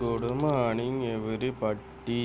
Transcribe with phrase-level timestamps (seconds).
[0.00, 2.20] good morning everybody